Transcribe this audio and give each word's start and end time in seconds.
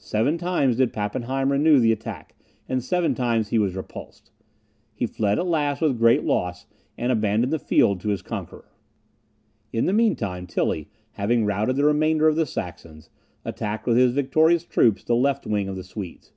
Seven 0.00 0.38
times 0.38 0.74
did 0.74 0.92
Pappenheim 0.92 1.52
renew 1.52 1.78
the 1.78 1.92
attack, 1.92 2.34
and 2.68 2.82
seven 2.82 3.14
times 3.14 3.52
was 3.52 3.70
he 3.72 3.76
repulsed. 3.76 4.32
He 4.92 5.06
fled 5.06 5.38
at 5.38 5.46
last 5.46 5.80
with 5.80 6.00
great 6.00 6.24
loss, 6.24 6.66
and 6.96 7.12
abandoned 7.12 7.52
the 7.52 7.60
field 7.60 8.00
to 8.00 8.08
his 8.08 8.20
conqueror. 8.20 8.72
In 9.72 9.86
the 9.86 9.92
mean 9.92 10.16
time, 10.16 10.48
Tilly, 10.48 10.88
having 11.12 11.44
routed 11.46 11.76
the 11.76 11.84
remainder 11.84 12.26
of 12.26 12.34
the 12.34 12.44
Saxons, 12.44 13.08
attacked 13.44 13.86
with 13.86 13.96
his 13.96 14.10
victorious 14.10 14.64
troops 14.64 15.04
the 15.04 15.14
left 15.14 15.46
wing 15.46 15.68
of 15.68 15.76
the 15.76 15.84
Swedes. 15.84 16.32